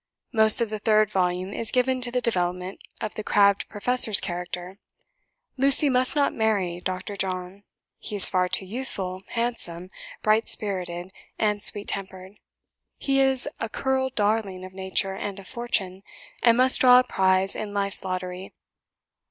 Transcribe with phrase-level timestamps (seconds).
[0.33, 4.79] Most of the third volume is given to the development of the 'crabbed Professor's' character.
[5.57, 7.15] Lucy must not marry Dr.
[7.15, 7.61] John;
[7.99, 9.91] he is far too youthful, handsome,
[10.23, 12.39] bright spirited, and sweet tempered;
[12.97, 16.01] he is a 'curled darling' of Nature and of Fortune,
[16.41, 18.55] and must draw a prize in life's lottery.